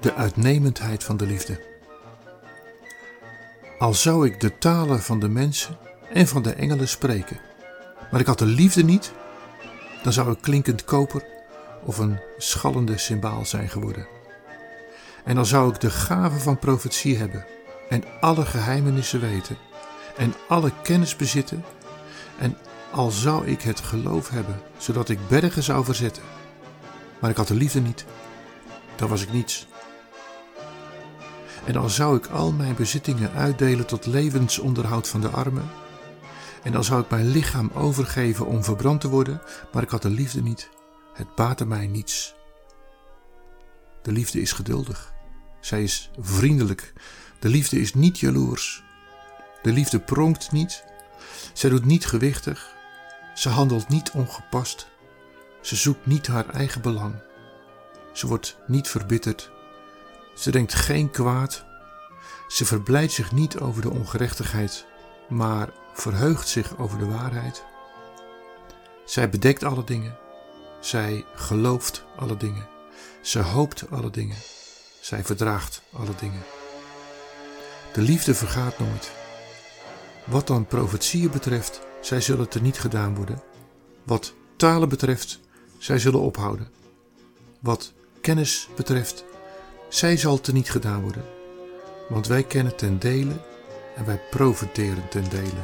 de 0.00 0.14
uitnemendheid 0.14 1.04
van 1.04 1.16
de 1.16 1.26
liefde. 1.26 1.60
Al 3.78 3.94
zou 3.94 4.26
ik 4.26 4.40
de 4.40 4.58
talen 4.58 5.02
van 5.02 5.20
de 5.20 5.28
mensen 5.28 5.76
en 6.12 6.28
van 6.28 6.42
de 6.42 6.52
engelen 6.52 6.88
spreken, 6.88 7.40
maar 8.10 8.20
ik 8.20 8.26
had 8.26 8.38
de 8.38 8.46
liefde 8.46 8.84
niet, 8.84 9.12
dan 10.02 10.12
zou 10.12 10.32
ik 10.32 10.38
klinkend 10.40 10.84
koper 10.84 11.24
of 11.84 11.98
een 11.98 12.20
schallende 12.38 12.98
cymbaal 12.98 13.44
zijn 13.44 13.68
geworden. 13.68 14.06
En 15.24 15.34
dan 15.34 15.46
zou 15.46 15.74
ik 15.74 15.80
de 15.80 15.90
gave 15.90 16.38
van 16.38 16.58
profetie 16.58 17.16
hebben 17.16 17.46
en 17.88 18.04
alle 18.20 18.46
geheimenissen 18.46 19.20
weten 19.20 19.56
en 20.16 20.34
alle 20.48 20.72
kennis 20.82 21.16
bezitten 21.16 21.64
en 22.38 22.56
al 22.90 23.10
zou 23.10 23.46
ik 23.46 23.62
het 23.62 23.80
geloof 23.80 24.28
hebben, 24.28 24.62
zodat 24.78 25.08
ik 25.08 25.28
bergen 25.28 25.62
zou 25.62 25.84
verzetten, 25.84 26.22
maar 27.20 27.30
ik 27.30 27.36
had 27.36 27.48
de 27.48 27.54
liefde 27.54 27.80
niet, 27.80 28.04
dan 28.96 29.08
was 29.08 29.22
ik 29.22 29.32
niets. 29.32 29.68
En 31.70 31.76
al 31.76 31.88
zou 31.88 32.16
ik 32.16 32.26
al 32.26 32.52
mijn 32.52 32.74
bezittingen 32.74 33.32
uitdelen 33.32 33.86
tot 33.86 34.06
levensonderhoud 34.06 35.08
van 35.08 35.20
de 35.20 35.28
armen, 35.28 35.70
en 36.62 36.74
al 36.74 36.82
zou 36.82 37.02
ik 37.02 37.10
mijn 37.10 37.30
lichaam 37.30 37.70
overgeven 37.74 38.46
om 38.46 38.64
verbrand 38.64 39.00
te 39.00 39.08
worden, 39.08 39.42
maar 39.72 39.82
ik 39.82 39.90
had 39.90 40.02
de 40.02 40.10
liefde 40.10 40.42
niet, 40.42 40.70
het 41.14 41.34
baatte 41.34 41.66
mij 41.66 41.86
niets. 41.86 42.34
De 44.02 44.12
liefde 44.12 44.40
is 44.40 44.52
geduldig, 44.52 45.12
zij 45.60 45.82
is 45.82 46.10
vriendelijk, 46.18 46.92
de 47.38 47.48
liefde 47.48 47.80
is 47.80 47.94
niet 47.94 48.18
jaloers, 48.18 48.82
de 49.62 49.72
liefde 49.72 50.00
pronkt 50.00 50.52
niet, 50.52 50.84
zij 51.52 51.70
doet 51.70 51.84
niet 51.84 52.06
gewichtig, 52.06 52.74
ze 53.34 53.48
handelt 53.48 53.88
niet 53.88 54.10
ongepast, 54.10 54.88
ze 55.60 55.76
zoekt 55.76 56.06
niet 56.06 56.26
haar 56.26 56.48
eigen 56.48 56.82
belang, 56.82 57.14
ze 58.12 58.26
wordt 58.26 58.56
niet 58.66 58.88
verbitterd 58.88 59.50
ze 60.40 60.50
denkt 60.50 60.74
geen 60.74 61.10
kwaad. 61.10 61.64
Ze 62.48 62.64
verblijdt 62.64 63.12
zich 63.12 63.32
niet 63.32 63.58
over 63.58 63.82
de 63.82 63.90
ongerechtigheid, 63.90 64.86
maar 65.28 65.72
verheugt 65.92 66.48
zich 66.48 66.78
over 66.78 66.98
de 66.98 67.06
waarheid. 67.06 67.64
Zij 69.04 69.30
bedekt 69.30 69.64
alle 69.64 69.84
dingen. 69.84 70.18
Zij 70.80 71.24
gelooft 71.34 72.04
alle 72.16 72.36
dingen. 72.36 72.68
Ze 73.22 73.38
hoopt 73.38 73.90
alle 73.90 74.10
dingen. 74.10 74.36
Zij 75.00 75.24
verdraagt 75.24 75.82
alle 75.92 76.14
dingen. 76.20 76.42
De 77.92 78.00
liefde 78.00 78.34
vergaat 78.34 78.78
nooit. 78.78 79.12
Wat 80.24 80.46
dan 80.46 80.66
profetieën 80.66 81.30
betreft, 81.30 81.80
zij 82.00 82.20
zullen 82.20 82.48
niet 82.60 82.78
gedaan 82.78 83.14
worden. 83.14 83.42
Wat 84.04 84.34
talen 84.56 84.88
betreft, 84.88 85.40
zij 85.78 85.98
zullen 85.98 86.20
ophouden. 86.20 86.68
Wat 87.60 87.92
kennis 88.20 88.68
betreft, 88.76 89.24
zij 89.90 90.16
zal 90.16 90.40
teniet 90.40 90.70
gedaan 90.70 91.02
worden, 91.02 91.24
want 92.08 92.26
wij 92.26 92.42
kennen 92.42 92.76
ten 92.76 92.98
dele 92.98 93.32
en 93.96 94.04
wij 94.04 94.20
profiteren 94.30 95.08
ten 95.08 95.28
dele. 95.28 95.62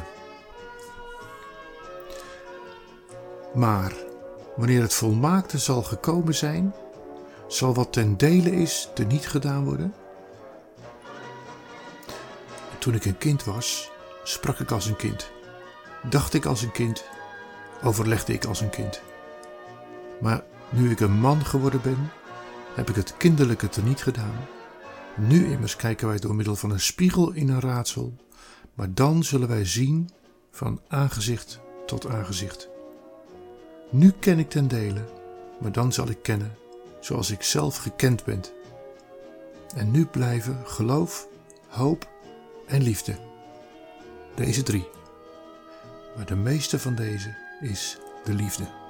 Maar 3.53 3.93
wanneer 4.55 4.81
het 4.81 4.93
volmaakte 4.93 5.57
zal 5.57 5.83
gekomen 5.83 6.35
zijn, 6.35 6.73
zal 7.47 7.73
wat 7.73 7.93
ten 7.93 8.17
dele 8.17 8.51
is 8.51 8.89
teniet 8.93 9.27
gedaan 9.27 9.65
worden? 9.65 9.93
Toen 12.77 12.93
ik 12.93 13.05
een 13.05 13.17
kind 13.17 13.43
was, 13.43 13.91
sprak 14.23 14.59
ik 14.59 14.71
als 14.71 14.85
een 14.85 14.95
kind, 14.95 15.31
dacht 16.09 16.33
ik 16.33 16.45
als 16.45 16.61
een 16.61 16.71
kind, 16.71 17.03
overlegde 17.83 18.33
ik 18.33 18.45
als 18.45 18.61
een 18.61 18.69
kind. 18.69 19.01
Maar 20.19 20.43
nu 20.69 20.91
ik 20.91 20.99
een 20.99 21.19
man 21.19 21.45
geworden 21.45 21.81
ben, 21.81 22.11
heb 22.77 22.89
ik 22.89 22.95
het 22.95 23.17
kinderlijke 23.17 23.69
teniet 23.69 24.01
gedaan. 24.01 24.47
Nu 25.15 25.51
immers 25.51 25.75
kijken 25.75 26.07
wij 26.07 26.19
door 26.19 26.35
middel 26.35 26.55
van 26.55 26.71
een 26.71 26.79
spiegel 26.79 27.31
in 27.31 27.49
een 27.49 27.59
raadsel, 27.59 28.15
maar 28.73 28.93
dan 28.93 29.23
zullen 29.23 29.47
wij 29.47 29.65
zien 29.65 30.09
van 30.51 30.81
aangezicht 30.87 31.59
tot 31.85 32.07
aangezicht. 32.07 32.69
Nu 33.89 34.13
ken 34.19 34.39
ik 34.39 34.49
ten 34.49 34.67
dele, 34.67 35.05
maar 35.59 35.71
dan 35.71 35.93
zal 35.93 36.09
ik 36.09 36.21
kennen 36.21 36.57
zoals 36.99 37.31
ik 37.31 37.43
zelf 37.43 37.77
gekend 37.77 38.23
ben. 38.23 38.43
En 39.75 39.91
nu 39.91 40.05
blijven 40.05 40.61
geloof, 40.65 41.27
hoop 41.67 42.09
en 42.67 42.81
liefde. 42.81 43.15
Deze 44.35 44.63
drie. 44.63 44.87
Maar 46.15 46.25
de 46.25 46.35
meeste 46.35 46.79
van 46.79 46.95
deze 46.95 47.35
is 47.61 47.97
de 48.23 48.33
liefde. 48.33 48.86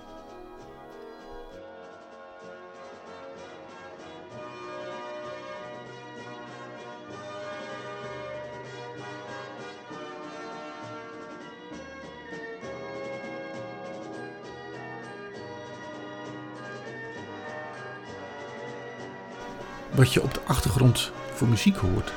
Wat 19.97 20.13
je 20.13 20.23
op 20.23 20.33
de 20.33 20.39
achtergrond 20.47 21.11
voor 21.33 21.47
muziek 21.47 21.75
hoort, 21.75 22.13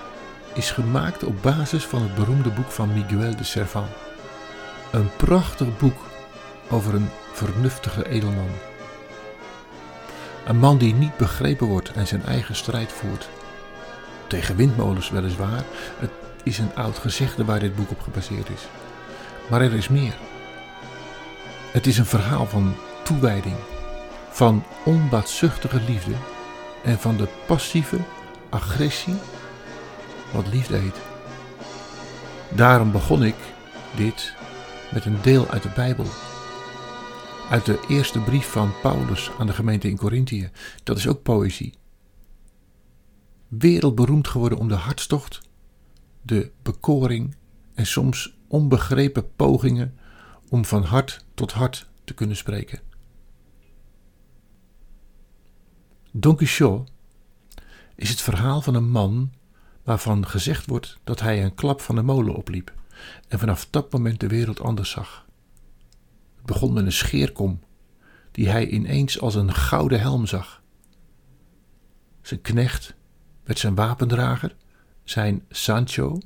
is 0.55 0.71
gemaakt 0.71 1.25
op 1.25 1.43
basis 1.43 1.85
van 1.85 2.03
het 2.03 2.15
beroemde 2.15 2.51
boek 2.51 2.71
van 2.71 2.93
Miguel 2.93 3.37
de 3.37 3.45
Cerval. 3.45 3.87
Een 4.93 5.11
prachtig 5.17 5.79
boek 5.79 5.99
over 6.71 6.95
een 6.95 7.09
vernuftige 7.33 8.09
edelman. 8.09 8.51
Een 10.45 10.59
man 10.59 10.79
die 10.79 10.95
niet 10.95 11.17
begrepen 11.17 11.67
wordt 11.67 11.93
en 11.93 12.07
zijn 12.07 12.25
eigen 12.25 12.55
strijd 12.55 12.93
voert. 12.93 13.29
Tegen 14.27 14.57
windmolens 14.57 15.11
weliswaar, 15.11 15.65
het 15.99 16.11
is 16.43 16.59
een 16.59 16.75
oud 16.75 16.99
gezegde 16.99 17.45
waar 17.45 17.61
dit 17.61 17.77
boek 17.77 17.91
op 17.91 18.01
gebaseerd 18.01 18.49
is. 18.49 18.62
Maar 19.49 19.61
er 19.61 19.73
is 19.73 19.89
meer. 19.89 20.15
Het 21.73 21.87
is 21.87 21.99
een 21.99 22.07
verhaal 22.07 22.47
van 22.47 22.75
toewijding, 23.03 23.57
van 24.31 24.65
onbaatzuchtige 24.85 25.81
liefde 25.87 26.15
en 26.85 26.99
van 26.99 27.17
de 27.17 27.29
passieve 27.47 27.99
agressie 28.49 29.15
wat 30.33 30.47
liefde 30.47 30.77
heet. 30.77 31.01
Daarom 32.57 32.93
begon 32.93 33.23
ik 33.23 33.35
dit 33.97 34.35
met 34.93 35.05
een 35.05 35.23
deel 35.23 35.49
uit 35.49 35.63
de 35.63 35.73
Bijbel. 35.75 36.07
Uit 37.51 37.65
de 37.65 37.85
eerste 37.89 38.19
brief 38.21 38.47
van 38.47 38.73
Paulus 38.83 39.31
aan 39.39 39.47
de 39.47 39.53
gemeente 39.53 39.89
in 39.89 39.97
Corinthië. 39.97 40.51
Dat 40.83 40.97
is 40.97 41.09
ook 41.09 41.23
poëzie. 41.23 41.75
Wereldberoemd 43.49 44.29
geworden 44.29 44.59
om 44.59 44.69
de 44.69 44.75
hartstocht, 44.75 45.41
de 46.23 46.51
bekoring 46.62 47.37
en 47.75 47.87
soms 47.87 48.37
onbegrepen 48.49 49.35
pogingen 49.37 49.99
om 50.49 50.65
van 50.65 50.83
hart 50.83 51.25
tot 51.35 51.53
hart 51.53 51.89
te 52.05 52.15
kunnen 52.15 52.37
spreken. 52.37 52.90
Don 56.12 56.37
Quixote 56.37 56.91
is 57.94 58.10
het 58.10 58.21
verhaal 58.21 58.60
van 58.60 58.75
een 58.75 58.91
man 58.91 59.32
waarvan 59.82 60.26
gezegd 60.26 60.66
wordt 60.66 60.98
dat 61.04 61.21
hij 61.21 61.44
een 61.44 61.54
klap 61.54 61.81
van 61.81 61.94
de 61.94 62.03
molen 62.03 62.34
opliep 62.34 62.72
en 63.28 63.38
vanaf 63.38 63.69
dat 63.71 63.93
moment 63.93 64.20
de 64.20 64.26
wereld 64.26 64.60
anders 64.60 64.91
zag. 64.91 65.26
Het 66.37 66.47
begon 66.47 66.72
met 66.72 66.84
een 66.84 66.93
scheerkom 66.93 67.60
die 68.31 68.49
hij 68.49 68.66
ineens 68.66 69.20
als 69.20 69.34
een 69.34 69.54
gouden 69.54 70.00
helm 70.00 70.26
zag. 70.26 70.62
Zijn 72.20 72.41
knecht 72.41 72.94
werd 73.44 73.59
zijn 73.59 73.75
wapendrager, 73.75 74.56
zijn 75.04 75.44
Sancho, 75.49 76.20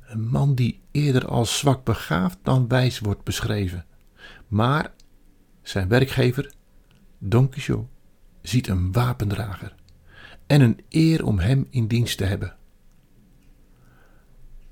een 0.00 0.28
man 0.28 0.54
die 0.54 0.80
eerder 0.90 1.28
als 1.28 1.58
zwak 1.58 1.84
begaafd 1.84 2.38
dan 2.42 2.68
wijs 2.68 2.98
wordt 2.98 3.24
beschreven, 3.24 3.86
maar 4.48 4.92
zijn 5.62 5.88
werkgever, 5.88 6.52
Don 7.18 7.48
Quixote, 7.48 7.92
ziet 8.48 8.68
een 8.68 8.92
wapendrager 8.92 9.74
en 10.46 10.60
een 10.60 10.80
eer 10.88 11.24
om 11.24 11.38
hem 11.38 11.66
in 11.70 11.86
dienst 11.86 12.18
te 12.18 12.24
hebben. 12.24 12.56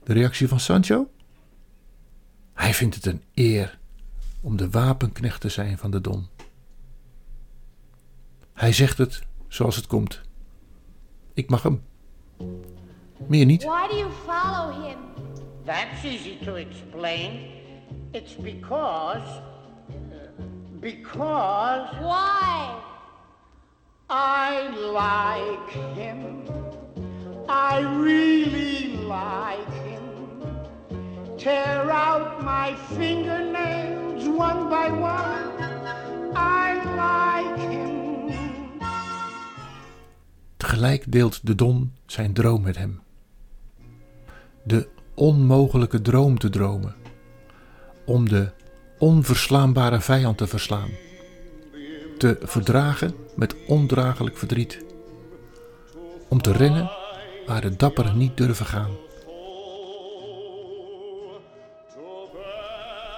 De 0.04 0.12
reactie 0.12 0.48
van 0.48 0.60
Sancho? 0.60 1.10
Hij 2.54 2.74
vindt 2.74 2.94
het 2.94 3.06
een 3.06 3.22
eer 3.34 3.78
om 4.40 4.56
de 4.56 4.70
wapenknecht 4.70 5.40
te 5.40 5.48
zijn 5.48 5.78
van 5.78 5.90
de 5.90 6.00
Don. 6.00 6.26
Hij 8.52 8.72
zegt 8.72 8.98
het 8.98 9.22
zoals 9.48 9.76
het 9.76 9.86
komt. 9.86 10.20
Ik 11.34 11.50
mag 11.50 11.62
hem. 11.62 11.82
Meer 13.26 13.44
niet. 13.46 13.62
Why 13.62 13.88
do 13.88 13.96
you 13.96 14.10
follow 14.26 14.86
him? 14.86 14.98
That's 15.64 16.04
easy 16.04 16.44
to 16.44 16.54
explain. 16.54 17.40
It's 18.10 18.36
because. 18.36 19.40
Because 20.80 21.96
Why? 22.00 22.90
I 24.14 24.68
like 24.92 25.70
him. 25.94 26.42
I 27.48 27.80
really 27.80 28.96
like 29.08 29.72
him. 29.88 30.04
Tear 31.38 31.90
out 31.90 32.42
my 32.42 32.76
fingernails 32.96 34.28
one 34.28 34.68
by 34.68 34.90
one. 34.90 35.52
I 36.36 36.74
like 36.96 37.60
him. 37.60 37.92
tegelijk 40.56 41.12
deelt 41.12 41.46
de 41.46 41.54
Don 41.54 41.92
zijn 42.06 42.32
droom 42.32 42.62
met 42.62 42.76
hem. 42.76 43.00
De 44.64 44.88
onmogelijke 45.14 46.02
droom 46.02 46.38
te 46.38 46.50
dromen. 46.50 46.94
Om 48.06 48.28
de 48.28 48.50
onverslaanbare 48.98 50.00
vijand 50.00 50.38
te 50.38 50.46
verslaan. 50.46 50.90
Te 52.22 52.38
verdragen 52.42 53.14
met 53.34 53.54
ondraaglijk 53.66 54.36
verdriet. 54.36 54.84
Om 56.28 56.42
te 56.42 56.52
rennen 56.52 56.90
waar 57.46 57.60
de 57.60 57.76
dapperen 57.76 58.18
niet 58.18 58.36
durven 58.36 58.66
gaan. 58.66 58.90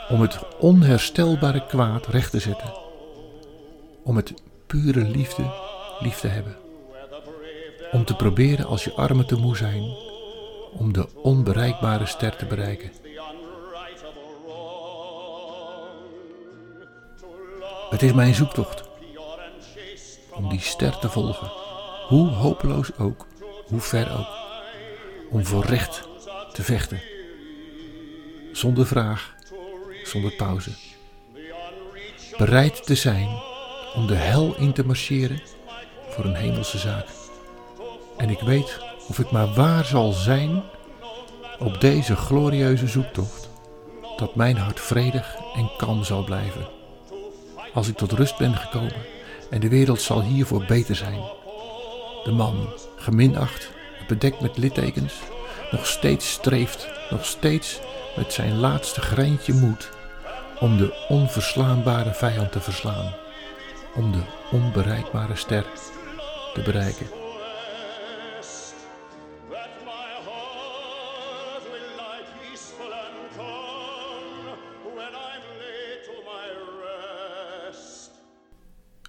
Om 0.09 0.21
het 0.21 0.39
onherstelbare 0.59 1.67
kwaad 1.67 2.06
recht 2.06 2.31
te 2.31 2.39
zetten. 2.39 2.73
Om 4.05 4.17
het 4.17 4.35
pure 4.67 5.05
liefde 5.05 5.53
lief 6.01 6.21
te 6.21 6.29
hebben. 6.29 6.56
Om 7.93 8.05
te 8.05 8.17
proberen 8.17 8.67
als 8.67 8.85
je 8.85 8.93
armen 8.93 9.27
te 9.27 9.37
moe 9.37 9.56
zijn, 9.56 9.83
om 10.79 10.93
de 10.93 11.09
onbereikbare 11.15 12.06
ster 12.06 12.37
te 12.37 12.47
bereiken. 12.47 12.91
Het 17.91 18.03
is 18.03 18.12
mijn 18.12 18.35
zoektocht 18.35 18.83
om 20.34 20.48
die 20.48 20.60
ster 20.60 20.98
te 20.98 21.08
volgen, 21.08 21.50
hoe 22.08 22.28
hopeloos 22.28 22.98
ook, 22.98 23.26
hoe 23.66 23.81
ver 23.81 24.19
ook, 24.19 24.28
om 25.31 25.44
voor 25.44 25.64
recht 25.64 26.08
te 26.52 26.62
vechten, 26.62 27.02
zonder 28.52 28.86
vraag, 28.86 29.34
zonder 30.04 30.32
pauze. 30.32 30.70
Bereid 32.36 32.86
te 32.86 32.94
zijn 32.94 33.28
om 33.94 34.06
de 34.06 34.14
hel 34.14 34.54
in 34.56 34.72
te 34.72 34.86
marcheren 34.86 35.42
voor 36.08 36.25
een 36.25 36.34
hemelse 36.34 36.78
zaak. 36.78 37.06
En 38.16 38.31
ik 38.31 38.40
weet 38.40 38.81
of 39.08 39.19
ik 39.19 39.31
maar 39.31 39.54
waar 39.54 39.84
zal 39.84 40.12
zijn 40.12 40.62
op 41.58 41.81
deze 41.81 42.16
glorieuze 42.16 42.86
zoektocht, 42.86 43.48
dat 44.16 44.34
mijn 44.34 44.56
hart 44.56 44.81
vredig 44.81 45.36
en 45.54 45.70
kalm 45.76 46.04
zal 46.04 46.25
blijven. 46.25 46.69
Als 47.75 47.88
ik 47.88 47.96
tot 47.96 48.12
rust 48.12 48.38
ben 48.38 48.56
gekomen 48.56 49.13
en 49.50 49.61
de 49.61 49.69
wereld 49.69 50.00
zal 50.00 50.23
hiervoor 50.23 50.64
beter 50.64 50.96
zijn. 50.96 51.20
De 52.25 52.32
man, 52.32 52.69
geminacht, 52.96 53.70
bedekt 54.08 54.41
met 54.41 54.56
littekens, 54.58 55.14
nog 55.70 55.87
steeds 55.87 56.32
streeft, 56.32 56.88
nog 57.11 57.25
steeds 57.25 57.81
met 58.17 58.32
zijn 58.32 58.58
laatste 58.58 59.00
greintje 59.00 59.52
moed 59.52 59.91
om 60.61 60.76
de 60.76 61.06
onverslaanbare 61.08 62.14
vijand 62.14 62.52
te 62.52 62.61
verslaan, 62.61 63.14
om 63.94 64.12
de 64.12 64.23
onbereikbare 64.50 65.37
ster 65.37 65.64
te 66.55 66.62
bereiken. 66.62 67.24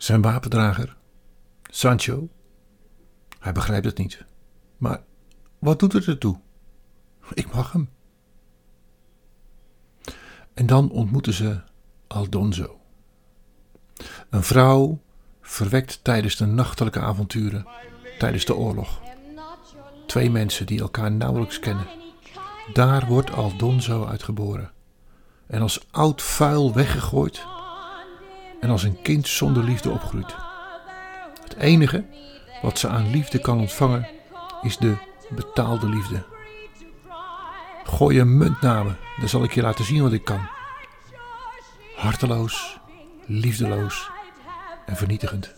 Zijn 0.06 0.22
wapendrager, 0.22 0.96
Sancho, 1.64 2.30
hij 3.40 3.52
begrijpt 3.52 3.86
het 3.86 3.98
niet. 3.98 4.26
Maar 4.78 5.04
wat 5.60 5.80
doet 5.80 5.94
het 5.94 6.08
ertoe? 6.08 6.40
Ik 7.34 7.54
mag 7.54 7.72
hem. 7.72 7.90
En 10.54 10.66
dan 10.66 10.90
ontmoeten 10.90 11.34
ze 11.34 11.62
Aldonzo. 12.08 12.80
Een 14.30 14.44
vrouw 14.44 15.00
verwekt 15.42 16.04
tijdens 16.04 16.36
de 16.36 16.46
nachtelijke 16.46 17.00
avonturen, 17.00 17.68
tijdens 18.18 18.46
de 18.46 18.56
oorlog. 18.56 19.02
Twee 20.08 20.30
mensen 20.30 20.66
die 20.66 20.82
elkaar 20.82 21.12
nauwelijks 21.12 21.60
kennen. 21.60 21.88
Daar 22.74 23.08
wordt 23.08 23.32
Aldonzo 23.32 24.06
uitgeboren. 24.06 24.72
En 25.48 25.62
als 25.62 25.88
oud 25.92 26.22
vuil 26.22 26.74
weggegooid 26.74 27.46
en 28.66 28.72
als 28.72 28.84
een 28.84 29.02
kind 29.02 29.28
zonder 29.28 29.64
liefde 29.64 29.90
opgroeit. 29.90 30.36
Het 31.44 31.56
enige 31.56 32.06
wat 32.62 32.80
ze 32.80 32.88
aan 32.88 33.10
liefde 33.10 33.40
kan 33.40 33.60
ontvangen 33.60 34.08
is 34.62 34.78
de 34.78 34.96
betaalde 35.30 35.90
liefde. 35.90 36.24
Gooi 37.84 38.20
een 38.20 38.38
munt 38.38 38.62
naar 38.62 38.86
me, 38.86 38.92
dan 39.20 39.30
zal 39.30 39.44
ik 39.44 39.54
je 39.54 39.62
laten 39.62 39.86
zien 39.86 40.02
wat 40.02 40.12
ik 40.12 40.24
kan. 40.24 40.48
Harteloos, 41.96 42.80
liefdeloos 43.26 44.10
en 44.86 44.96
vernietigend. 44.96 45.54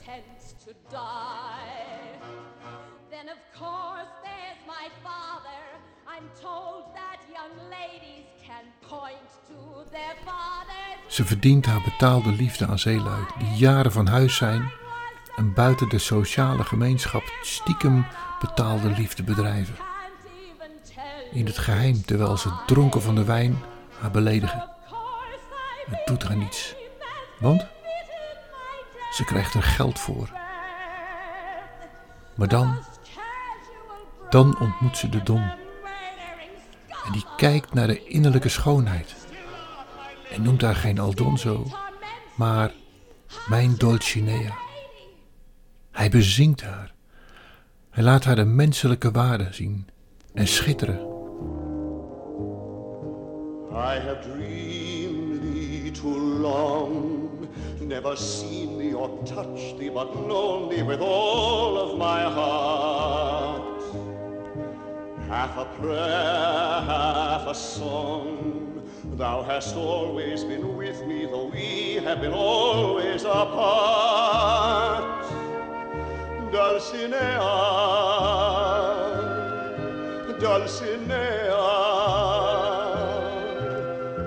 Ze 11.18 11.26
verdient 11.26 11.66
haar 11.66 11.82
betaalde 11.82 12.32
liefde 12.32 12.68
aan 12.68 12.80
zeelui 12.80 13.26
die 13.38 13.58
jaren 13.58 13.92
van 13.92 14.08
huis 14.08 14.36
zijn 14.36 14.72
en 15.36 15.54
buiten 15.54 15.90
de 15.90 15.98
sociale 16.00 16.64
gemeenschap 16.64 17.24
stiekem 17.42 18.06
betaalde 18.40 18.90
liefde 18.90 19.24
bedrijven. 19.24 19.76
In 21.32 21.46
het 21.46 21.58
geheim 21.58 22.06
terwijl 22.06 22.38
ze 22.38 22.50
dronken 22.66 23.02
van 23.02 23.16
de 23.16 23.24
wijn 23.24 23.64
haar 24.00 24.12
beledigen. 24.12 24.70
Het 25.90 26.06
doet 26.06 26.24
haar 26.24 26.38
niets, 26.38 26.76
want 27.40 27.66
ze 29.12 29.24
krijgt 29.24 29.54
er 29.54 29.64
geld 29.64 30.00
voor. 30.00 30.30
Maar 32.36 32.48
dan, 32.48 32.78
dan 34.30 34.60
ontmoet 34.60 34.98
ze 34.98 35.10
de 35.10 35.24
Don. 35.24 35.52
En 37.06 37.12
die 37.12 37.26
kijkt 37.38 37.74
naar 37.74 37.88
de 37.88 38.04
innerlijke 38.04 38.50
schoonheid. 38.50 39.27
En 40.32 40.42
noemt 40.42 40.62
haar 40.62 40.76
geen 40.76 41.00
Aldonzo, 41.00 41.66
maar 42.36 42.72
mijn 43.50 43.76
Dulcinea. 43.78 44.58
Hij 45.92 46.10
bezingt 46.10 46.62
haar. 46.62 46.94
Hij 47.90 48.04
laat 48.04 48.24
haar 48.24 48.36
de 48.36 48.46
menselijke 48.46 49.12
waarde 49.12 49.48
zien 49.52 49.88
en 50.34 50.48
schitteren. 50.48 51.16
I 53.72 54.00
have 54.00 54.20
dreamed 54.22 55.42
thee 55.42 55.92
too 55.92 56.20
long, 56.20 57.30
never 57.80 58.18
seen 58.18 58.78
thee 58.78 58.98
or 58.98 59.24
touched 59.24 59.78
thee, 59.78 59.92
but 59.92 60.12
known 60.14 60.70
thee 60.70 60.84
with 60.84 61.00
all 61.00 61.78
of 61.78 61.98
my 61.98 62.22
heart. 62.22 63.84
Half 65.28 65.58
a 65.58 65.66
prayer, 65.80 66.82
half 66.86 67.48
a 67.48 67.54
song. 67.54 68.57
Thou 69.18 69.44
hast 69.44 69.76
always 69.76 70.46
been 70.46 70.76
with 70.78 71.04
me, 71.08 71.26
though 71.26 71.50
we 71.52 72.00
have 72.06 72.22
been 72.22 72.34
always 72.34 73.24
apart. 73.26 75.04
Dulcinea, 76.52 77.42
Dulcinea, 80.40 81.66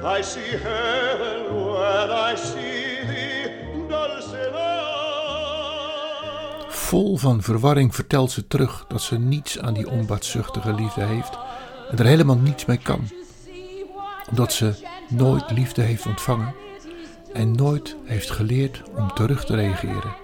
I 0.02 0.22
see 0.22 0.58
heaven 0.58 1.54
when 1.54 2.10
I 2.10 2.34
see 2.36 3.06
thee, 3.06 3.50
Dulcinea. 3.88 4.90
Vol 6.68 7.16
van 7.16 7.42
verwarring 7.42 7.94
vertelt 7.94 8.30
ze 8.30 8.46
terug 8.46 8.84
dat 8.88 9.02
ze 9.02 9.18
niets 9.18 9.58
aan 9.58 9.74
die 9.74 9.90
onbaatzuchtige 9.90 10.72
liefde 10.72 11.02
heeft 11.02 11.38
en 11.90 11.98
er 11.98 12.06
helemaal 12.06 12.36
niets 12.36 12.64
mee 12.64 12.78
kan 12.78 13.19
omdat 14.30 14.52
ze 14.52 14.74
nooit 15.08 15.50
liefde 15.50 15.82
heeft 15.82 16.06
ontvangen 16.06 16.54
en 17.32 17.52
nooit 17.52 17.96
heeft 18.04 18.30
geleerd 18.30 18.82
om 18.96 19.14
terug 19.14 19.44
te 19.44 19.54
reageren 19.54 20.16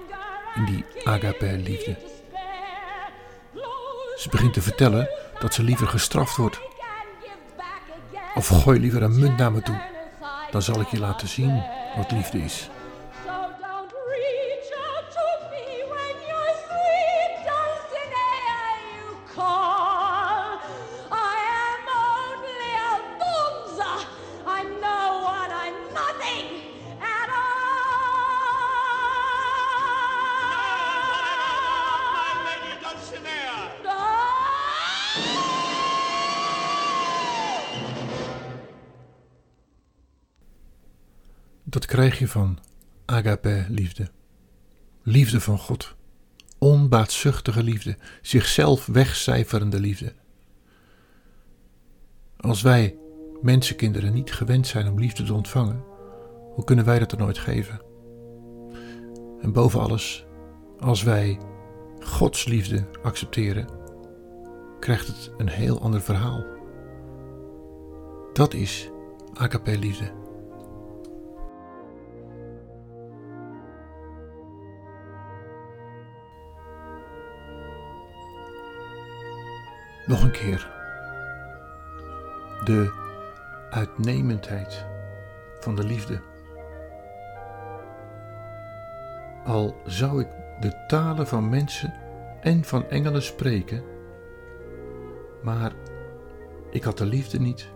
in 0.55 0.65
die 0.65 0.85
agape-liefde. 1.05 1.97
Ze 4.17 4.29
begint 4.31 4.53
te 4.53 4.63
vertellen 4.63 5.09
dat 5.39 5.55
ze 5.55 5.63
liever 5.63 5.87
gestraft 5.87 6.37
wordt. 6.37 6.61
Of 8.35 8.49
gooi 8.49 8.81
liever 8.81 9.03
een 9.03 9.19
munt 9.19 9.37
naar 9.37 9.53
me 9.53 9.63
toe, 9.63 9.83
dan 10.51 10.63
zal 10.63 10.81
ik 10.81 10.89
je 10.89 10.99
laten 10.99 11.29
zien 11.29 11.63
wat 11.97 12.11
liefde 12.11 12.39
is. 12.39 12.69
Dat 41.77 41.87
krijg 41.87 42.19
je 42.19 42.29
van 42.29 42.59
agape 43.05 43.67
liefde. 43.69 44.09
Liefde 45.03 45.41
van 45.41 45.59
God. 45.59 45.95
onbaatzuchtige 46.59 47.63
liefde, 47.63 47.97
zichzelf 48.23 48.87
wegcijferende 48.87 49.81
liefde. 49.81 50.13
Als 52.37 52.63
wij, 52.63 52.97
mensenkinderen, 53.43 54.13
niet 54.13 54.33
gewend 54.33 54.67
zijn 54.67 54.89
om 54.89 54.99
liefde 55.01 55.23
te 55.23 55.35
ontvangen, 55.35 55.85
hoe 56.55 56.65
kunnen 56.65 56.85
wij 56.85 56.99
dat 56.99 57.13
er 57.13 57.19
nooit 57.19 57.39
geven? 57.39 57.81
En 59.41 59.53
boven 59.53 59.81
alles, 59.81 60.27
als 60.79 61.03
wij 61.03 61.41
Gods 62.01 62.45
liefde 62.45 62.87
accepteren, 63.03 63.69
krijgt 64.81 65.07
het 65.07 65.31
een 65.37 65.49
heel 65.49 65.81
ander 65.81 66.01
verhaal. 66.01 66.45
Dat 68.33 68.55
is 68.55 68.91
AKP-liefde. 69.35 70.25
Nog 80.07 80.23
een 80.23 80.31
keer. 80.31 80.71
De 82.65 82.93
uitnemendheid 83.71 84.85
van 85.61 85.77
de 85.77 85.85
liefde. 85.85 86.21
Al 89.45 89.77
zou 89.85 90.21
ik 90.21 90.29
de 90.61 90.85
talen 90.87 91.27
van 91.27 91.49
mensen 91.49 91.95
en 92.41 92.65
van 92.65 92.89
engelen 92.89 93.23
spreken, 93.23 93.83
maar 95.43 95.73
ik 96.71 96.83
had 96.83 96.99
de 96.99 97.07
liefde 97.07 97.41
niet, 97.41 97.69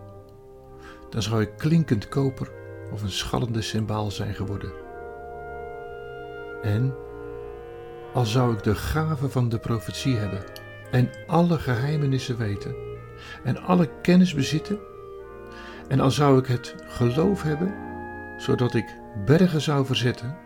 dan 1.09 1.23
zou 1.23 1.43
ik 1.43 1.57
klinkend 1.57 2.09
koper 2.09 2.51
of 2.93 3.03
een 3.03 3.11
schallende 3.11 3.63
symbaal 3.63 4.11
zijn 4.11 4.35
geworden. 4.35 4.73
En 6.63 6.95
al 8.15 8.25
zou 8.25 8.55
ik 8.55 8.63
de 8.63 8.75
gave 8.75 9.29
van 9.29 9.49
de 9.49 9.59
profetie 9.59 10.17
hebben 10.17 10.60
en 10.91 11.11
alle 11.27 11.59
geheimenissen 11.59 12.37
weten 12.37 12.75
en 13.45 13.63
alle 13.63 13.89
kennis 14.03 14.35
bezitten, 14.35 14.79
en 15.89 16.01
al 16.01 16.11
zou 16.11 16.39
ik 16.39 16.47
het 16.47 16.75
geloof 16.87 17.43
hebben, 17.43 17.75
zodat 18.37 18.75
ik 18.75 18.97
bergen 19.25 19.61
zou 19.61 19.87
verzetten, 19.87 20.37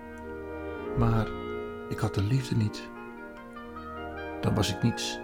maar 0.99 1.27
ik 1.89 1.99
had 1.99 2.15
de 2.15 2.23
liefde 2.23 2.57
niet, 2.57 2.89
dan 4.41 4.55
was 4.55 4.75
ik 4.75 4.83
niets. 4.83 5.23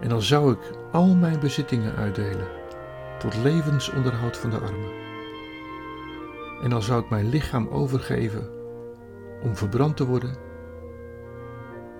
En 0.00 0.08
dan 0.08 0.22
zou 0.22 0.52
ik 0.52 0.78
al 0.92 1.14
mijn 1.14 1.40
bezittingen 1.40 1.96
uitdelen 1.96 2.48
tot 3.18 3.36
levensonderhoud 3.36 4.36
van 4.36 4.50
de 4.50 4.58
armen. 4.58 5.04
En 6.62 6.70
dan 6.70 6.82
zou 6.82 7.02
ik 7.02 7.10
mijn 7.10 7.28
lichaam 7.28 7.68
overgeven 7.68 8.55
om 9.46 9.56
verbrand 9.56 9.96
te 9.96 10.06
worden, 10.06 10.36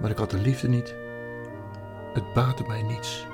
maar 0.01 0.11
ik 0.11 0.19
had 0.19 0.31
de 0.31 0.39
liefde 0.39 0.69
niet. 0.69 0.95
Het 2.13 2.33
baatte 2.35 2.65
mij 2.67 2.83
niets. 2.83 3.27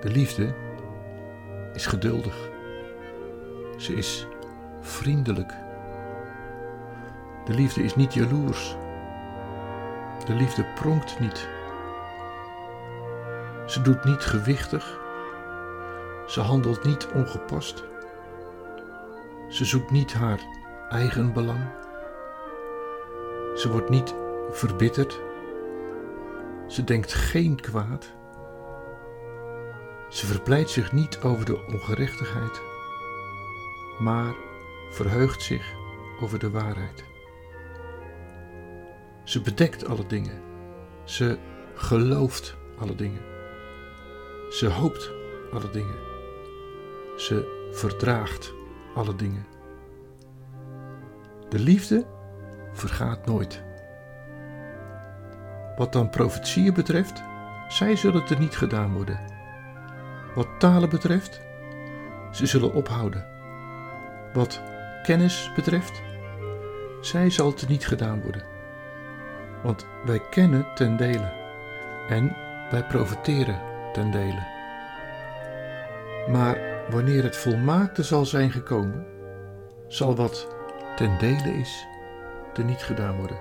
De 0.00 0.10
liefde 0.10 0.54
is 1.72 1.86
geduldig. 1.86 2.50
Ze 3.76 3.94
is 3.94 4.26
vriendelijk. 4.80 5.52
De 7.44 7.54
liefde 7.54 7.82
is 7.82 7.96
niet 7.96 8.14
jaloers. 8.14 8.76
De 10.26 10.34
liefde 10.34 10.64
pronkt 10.74 11.20
niet. 11.20 11.48
Ze 13.66 13.82
doet 13.82 14.04
niet 14.04 14.22
gewichtig. 14.22 14.98
Ze 16.26 16.40
handelt 16.40 16.84
niet 16.84 17.08
ongepast. 17.14 17.84
Ze 19.48 19.64
zoekt 19.64 19.90
niet 19.90 20.12
haar 20.12 20.40
eigen 20.88 21.32
belang. 21.32 21.64
Ze 23.54 23.68
wordt 23.70 23.88
niet 23.88 24.14
verbitterd. 24.50 25.20
Ze 26.66 26.84
denkt 26.84 27.12
geen 27.12 27.60
kwaad. 27.60 28.12
Ze 30.08 30.26
verpleit 30.26 30.70
zich 30.70 30.92
niet 30.92 31.20
over 31.20 31.44
de 31.44 31.66
ongerechtigheid, 31.66 32.60
maar 33.98 34.34
verheugt 34.90 35.42
zich 35.42 35.74
over 36.20 36.38
de 36.38 36.50
waarheid. 36.50 37.04
Ze 39.24 39.40
bedekt 39.40 39.86
alle 39.86 40.06
dingen. 40.06 40.42
Ze 41.04 41.38
gelooft 41.74 42.56
alle 42.78 42.94
dingen. 42.94 43.22
Ze 44.50 44.68
hoopt 44.68 45.12
alle 45.52 45.70
dingen. 45.70 45.98
Ze 47.16 47.68
verdraagt 47.72 48.56
alle 48.98 49.16
dingen. 49.16 49.46
De 51.48 51.58
liefde 51.58 52.06
vergaat 52.72 53.26
nooit. 53.26 53.62
Wat 55.76 55.92
dan 55.92 56.10
profetieën 56.10 56.74
betreft, 56.74 57.22
zij 57.68 57.96
zullen 57.96 58.28
er 58.28 58.38
niet 58.38 58.56
gedaan 58.56 58.92
worden. 58.92 59.20
Wat 60.34 60.48
talen 60.58 60.88
betreft, 60.88 61.40
ze 62.32 62.46
zullen 62.46 62.74
ophouden. 62.74 63.26
Wat 64.32 64.62
kennis 65.02 65.50
betreft, 65.54 66.02
zij 67.00 67.30
zal 67.30 67.52
er 67.60 67.68
niet 67.68 67.86
gedaan 67.86 68.22
worden. 68.22 68.42
Want 69.62 69.86
wij 70.04 70.20
kennen 70.30 70.66
ten 70.74 70.96
dele 70.96 71.32
en 72.08 72.36
wij 72.70 72.84
profiteren 72.84 73.60
ten 73.92 74.10
dele. 74.10 74.46
Maar 76.30 76.77
wanneer 76.90 77.22
het 77.22 77.36
volmaakte 77.36 78.02
zal 78.02 78.26
zijn 78.26 78.50
gekomen, 78.50 79.06
zal 79.86 80.16
wat 80.16 80.48
ten 80.96 81.18
dele 81.18 81.50
is, 81.50 81.86
er 82.54 82.64
niet 82.64 82.82
gedaan 82.82 83.16
worden. 83.16 83.38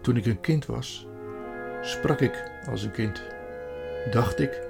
Toen 0.00 0.16
ik 0.16 0.26
een 0.26 0.40
kind 0.40 0.66
was, 0.66 1.06
sprak 1.80 2.20
ik 2.20 2.50
als 2.68 2.82
een 2.82 2.90
kind, 2.90 3.22
dacht 4.10 4.40
ik 4.40 4.68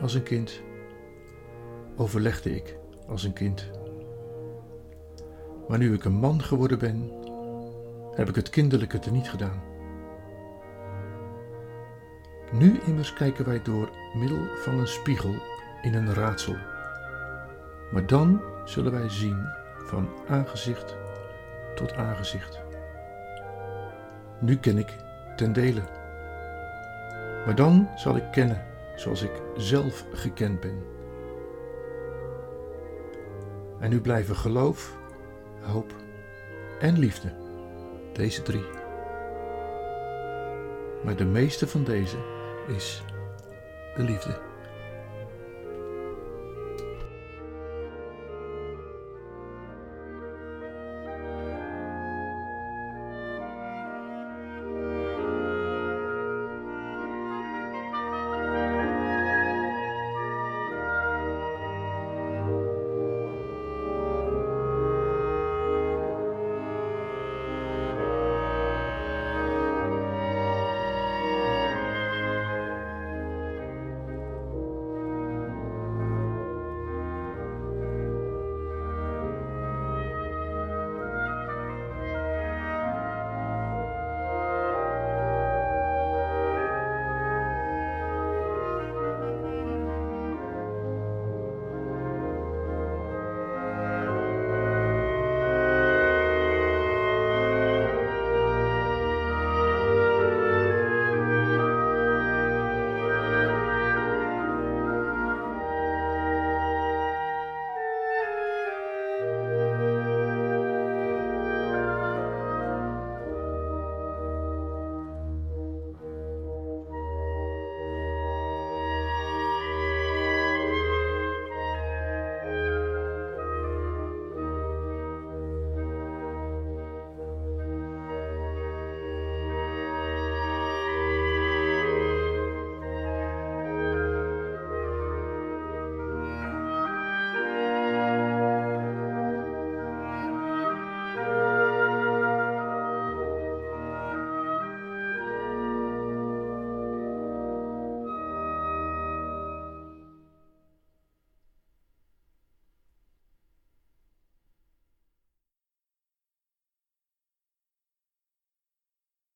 als 0.00 0.14
een 0.14 0.22
kind, 0.22 0.60
overlegde 1.96 2.54
ik 2.54 2.76
als 3.08 3.24
een 3.24 3.32
kind. 3.32 3.70
Maar 5.68 5.78
nu 5.78 5.94
ik 5.94 6.04
een 6.04 6.12
man 6.12 6.42
geworden 6.42 6.78
ben, 6.78 7.10
heb 8.14 8.28
ik 8.28 8.34
het 8.34 8.50
kinderlijke 8.50 8.98
te 8.98 9.10
niet 9.10 9.30
gedaan. 9.30 9.71
Nu 12.52 12.80
immers 12.84 13.12
kijken 13.12 13.44
wij 13.44 13.62
door 13.62 13.90
middel 14.14 14.46
van 14.56 14.78
een 14.78 14.86
spiegel 14.86 15.34
in 15.82 15.94
een 15.94 16.14
raadsel. 16.14 16.56
Maar 17.92 18.06
dan 18.06 18.42
zullen 18.64 18.92
wij 18.92 19.08
zien 19.08 19.46
van 19.84 20.08
aangezicht 20.28 20.96
tot 21.74 21.92
aangezicht. 21.94 22.60
Nu 24.40 24.56
ken 24.56 24.78
ik 24.78 24.96
ten 25.36 25.52
dele. 25.52 25.82
Maar 27.46 27.54
dan 27.54 27.88
zal 27.96 28.16
ik 28.16 28.30
kennen 28.30 28.64
zoals 28.96 29.22
ik 29.22 29.32
zelf 29.56 30.04
gekend 30.12 30.60
ben. 30.60 30.82
En 33.78 33.90
nu 33.90 34.00
blijven 34.00 34.36
geloof, 34.36 34.96
hoop 35.60 35.92
en 36.80 36.98
liefde, 36.98 37.32
deze 38.12 38.42
drie. 38.42 38.64
Maar 41.04 41.16
de 41.16 41.24
meeste 41.24 41.68
van 41.68 41.84
deze 41.84 42.16
is 42.68 43.02
de 43.96 44.02
liefde. 44.02 44.51